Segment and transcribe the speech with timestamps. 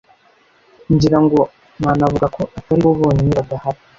[0.93, 1.39] ngira ngo
[1.81, 3.79] nanavuga ko ataribo bonyine badahari